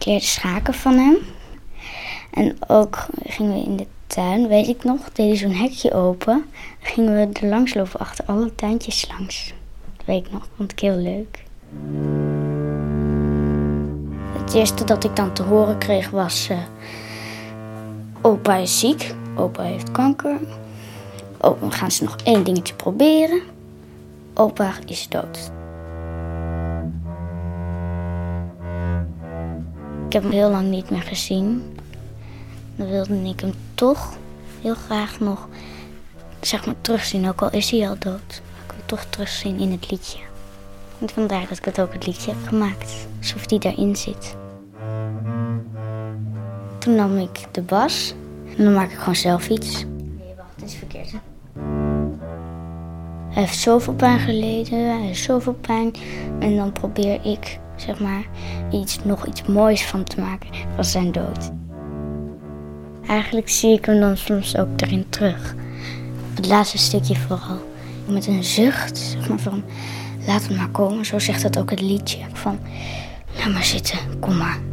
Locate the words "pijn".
53.94-54.18, 55.60-55.92